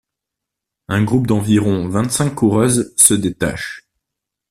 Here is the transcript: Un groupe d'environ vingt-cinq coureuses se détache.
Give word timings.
Un 0.87 1.03
groupe 1.03 1.27
d'environ 1.27 1.87
vingt-cinq 1.87 2.33
coureuses 2.33 2.91
se 2.97 3.13
détache. 3.13 3.87